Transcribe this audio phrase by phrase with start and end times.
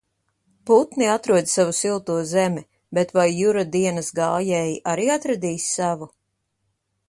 [0.69, 2.65] Putni atrod savu silto zemi,
[2.99, 6.13] bet vai Jura dienas gājēji arī atradīs savu?